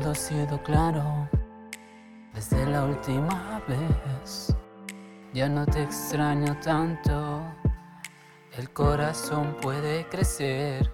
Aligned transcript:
todo 0.00 0.12
ha 0.12 0.14
sido 0.14 0.62
claro 0.62 1.28
desde 2.32 2.64
la 2.66 2.84
última 2.84 3.60
vez. 3.68 4.54
Ya 5.32 5.48
no 5.48 5.66
te 5.66 5.82
extraño 5.82 6.58
tanto, 6.60 7.42
el 8.56 8.70
corazón 8.70 9.56
puede 9.60 10.08
crecer. 10.08 10.90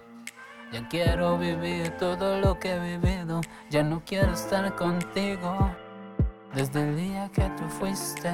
Ya 0.71 0.87
quiero 0.89 1.37
vivir 1.37 1.91
todo 1.97 2.39
lo 2.39 2.59
que 2.59 2.73
he 2.73 2.97
vivido, 2.97 3.41
ya 3.69 3.81
no 3.83 4.01
quiero 4.05 4.33
estar 4.33 4.75
contigo. 4.75 5.71
Desde 6.53 6.81
el 6.81 6.97
día 6.97 7.29
que 7.31 7.49
tú 7.51 7.63
fuiste, 7.79 8.33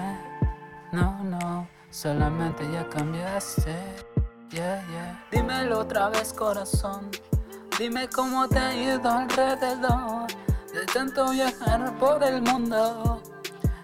no, 0.91 1.23
no, 1.23 1.67
solamente 1.91 2.63
ya 2.71 2.87
cambiaste. 2.89 3.75
Yeah, 4.49 4.83
yeah. 4.87 5.25
Dímelo 5.31 5.79
otra 5.79 6.09
vez, 6.09 6.33
corazón. 6.33 7.11
Dime 7.77 8.07
cómo 8.07 8.47
te 8.47 8.59
ha 8.59 8.75
ido 8.75 9.09
alrededor 9.09 10.22
de 10.22 10.22
tanto 10.93 11.31
viajar 11.31 11.97
por 11.97 12.23
el 12.23 12.41
mundo. 12.43 13.21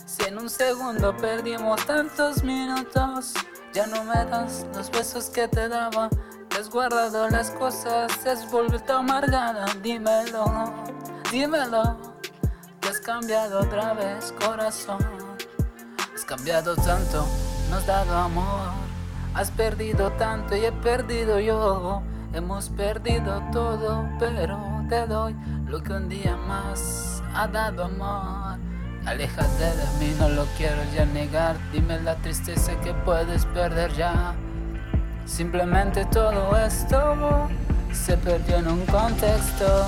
Si 0.05 0.23
en 0.26 0.38
un 0.38 0.49
segundo 0.49 1.16
perdimos 1.18 1.84
tantos 1.85 2.44
minutos, 2.44 3.34
ya 3.73 3.88
no 3.88 4.04
me 4.04 4.26
das 4.26 4.68
los 4.76 4.91
besos 4.91 5.30
que 5.32 5.48
te 5.48 5.68
daba. 5.68 6.09
Te 6.49 6.58
has 6.58 6.70
guardado 6.70 7.27
las 7.30 7.49
cosas, 7.52 8.12
has 8.27 8.49
vuelto 8.52 8.94
amargada. 8.94 9.66
Dímelo, 9.82 10.72
dímelo. 11.32 11.98
Te 12.80 12.90
has 12.90 12.99
cambiado 12.99 13.62
otra 13.62 13.94
vez, 13.94 14.32
corazón. 14.40 14.99
Has 16.13 16.23
cambiado 16.26 16.76
tanto, 16.76 17.26
no 17.71 17.77
has 17.77 17.88
dado 17.88 18.16
amor. 18.16 18.70
Has 19.34 19.49
perdido 19.49 20.12
tanto 20.13 20.55
y 20.55 20.66
he 20.66 20.71
perdido 20.71 21.40
yo. 21.40 22.04
Hemos 22.34 22.70
perdido 22.70 23.41
todo, 23.52 24.07
pero 24.20 24.60
te 24.88 25.07
doy 25.07 25.35
lo 25.69 25.83
que 25.83 25.93
un 25.93 26.09
día 26.09 26.35
más 26.35 27.21
ha 27.35 27.48
dado 27.48 27.85
amor. 27.85 28.57
Aléjate 29.05 29.63
de 29.63 29.85
mí, 29.99 30.15
no 30.20 30.27
lo 30.29 30.45
quiero 30.57 30.81
ya 30.95 31.05
negar. 31.05 31.55
Dime 31.71 31.99
la 32.01 32.15
tristeza 32.15 32.73
que 32.81 32.91
puedes 33.05 33.45
perder 33.45 33.93
ya. 33.93 34.34
Simplemente 35.26 36.05
todo 36.05 36.57
esto 36.57 37.48
se 37.93 38.17
perdió 38.17 38.57
en 38.57 38.67
un 38.67 38.85
contexto. 38.87 39.87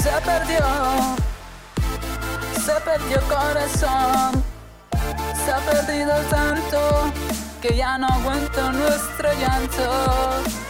Se 0.00 0.10
perdió, 0.24 0.66
se 2.64 2.72
perdió 2.84 3.20
corazón. 3.28 4.42
Se 5.44 5.52
ha 5.52 5.58
perdido 5.58 6.14
tanto 6.28 7.12
que 7.62 7.76
ya 7.76 7.96
no 7.98 8.08
aguanto 8.08 8.72
nuestro 8.72 9.32
llanto. 9.34 10.65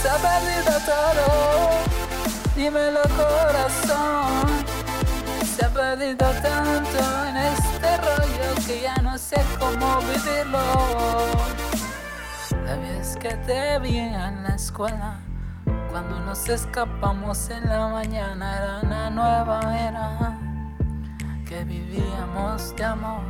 Se 0.00 0.08
ha 0.08 0.16
perdido 0.16 0.78
todo 0.86 2.00
dímelo 2.56 3.00
corazón. 3.16 4.48
Se 5.44 5.64
ha 5.64 5.68
perdido 5.68 6.26
tanto 6.42 6.98
en 7.28 7.36
este 7.36 7.96
rollo 7.98 8.66
que 8.66 8.82
ya 8.82 8.96
no 9.02 9.18
sé 9.18 9.42
cómo 9.58 9.98
vivirlo. 10.00 10.58
La 12.64 12.76
vez 12.76 13.16
que 13.16 13.34
te 13.46 13.78
vi 13.80 13.98
en 13.98 14.42
la 14.42 14.54
escuela, 14.54 15.20
cuando 15.90 16.20
nos 16.20 16.48
escapamos 16.48 17.50
en 17.50 17.68
la 17.68 17.88
mañana, 17.88 18.56
era 18.56 18.80
una 18.82 19.10
nueva 19.10 19.60
era 19.88 20.38
que 21.46 21.64
vivíamos 21.64 22.74
de 22.76 22.84
amor. 22.84 23.22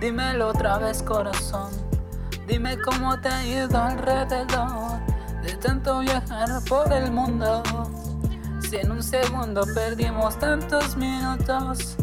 Dímelo 0.00 0.48
otra 0.48 0.78
vez 0.78 1.02
corazón, 1.02 1.70
dime 2.46 2.78
cómo 2.78 3.20
te 3.20 3.28
ha 3.28 3.44
ido 3.44 3.78
alrededor 3.78 5.09
de 5.42 5.56
tanto 5.56 6.00
viajar 6.00 6.48
por 6.68 6.92
el 6.92 7.10
mundo. 7.10 7.62
Si 8.68 8.76
en 8.76 8.90
un 8.90 9.02
segundo 9.02 9.64
perdimos 9.74 10.38
tantos 10.38 10.96
minutos, 10.96 11.96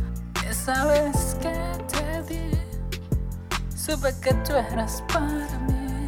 esa 0.50 0.86
vez 0.86 1.38
que 1.42 1.54
te 1.88 2.22
vi, 2.28 2.52
supe 3.76 4.14
que 4.22 4.34
tú 4.46 4.54
eras 4.54 5.04
para 5.12 5.60
mí. 5.68 6.08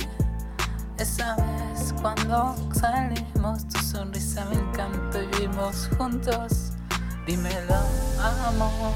Esa 0.97 1.35
vez 1.35 1.93
cuando 2.01 2.55
salimos, 2.73 3.67
tu 3.69 3.79
sonrisa 3.79 4.45
me 4.45 4.55
encantó 4.55 5.21
y 5.21 5.27
vivimos 5.27 5.89
juntos. 5.97 6.73
Dímelo, 7.25 7.75
amor, 8.47 8.91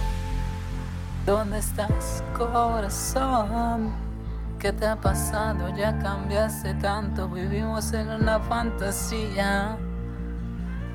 ¿dónde 1.26 1.60
estás, 1.60 2.24
corazón? 2.38 4.03
¿Qué 4.64 4.72
te 4.72 4.88
ha 4.88 4.96
pasado? 4.96 5.76
Ya 5.76 6.00
cambiaste 6.00 6.74
tanto, 6.76 7.28
vivimos 7.28 7.92
en 7.92 8.08
una 8.08 8.40
fantasía. 8.40 9.76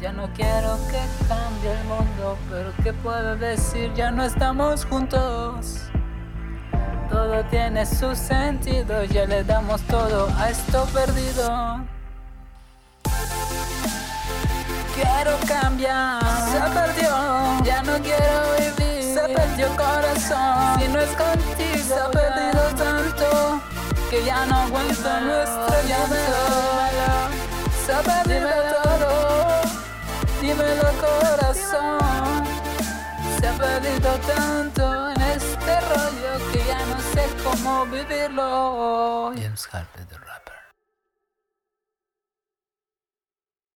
Ya 0.01 0.11
no 0.11 0.27
quiero 0.33 0.79
que 0.89 0.99
cambie 1.29 1.73
el 1.79 1.85
mundo, 1.85 2.39
pero 2.49 2.73
¿qué 2.83 2.95
puedo 2.95 3.37
decir? 3.37 3.93
Ya 3.93 4.11
no 4.11 4.25
estamos 4.25 4.87
juntos. 4.87 5.83
Todo 7.11 7.45
tiene 7.51 7.85
su 7.85 8.17
sentido, 8.17 9.05
ya 9.05 9.27
le 9.27 9.45
damos 9.45 9.83
todo 9.83 10.31
a 10.39 10.49
esto 10.49 10.87
perdido. 10.95 11.85
Quiero 14.95 15.37
cambiar, 15.47 16.23
se 16.25 16.61
perdió, 16.73 17.65
ya 17.65 17.83
no 17.83 17.99
quiero 17.99 18.45
vivir, 18.59 19.03
se 19.03 19.29
perdió 19.29 19.69
corazón, 19.77 20.81
si 20.81 20.89
no 20.89 21.01
es 21.01 21.11
contigo, 21.11 21.85
se 21.87 21.95
ha 21.95 22.11
perdido 22.11 22.63
tanto 22.75 22.88
que 24.11 24.25
ya 24.25 24.47
no 24.47 24.57
aguanto 24.57 25.21
nuestro 25.21 25.83
llanto. 25.87 26.17
Se 27.85 27.93
ha 27.93 28.01
perdido 28.03 28.49
todo, 28.83 29.61
dímelo 30.41 30.89
corazón. 31.01 32.45
Se 33.39 33.49
ha 33.49 33.53
perdido 33.53 34.11
tanto 34.27 35.11
en 35.11 35.21
este 35.23 35.81
rollo 35.81 36.53
que 36.53 36.59
ya 36.67 36.87
no 36.87 37.01
sé 37.13 37.29
cómo 37.45 37.87
vivirlo. 37.87 39.33
James 39.37 39.69
Harper. 39.73 40.18